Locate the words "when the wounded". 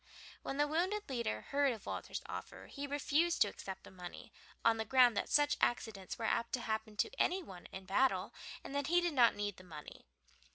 0.41-1.07